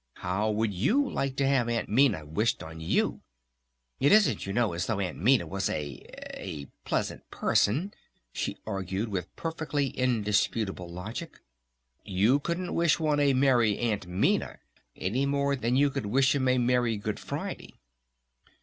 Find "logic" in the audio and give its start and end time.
10.91-11.37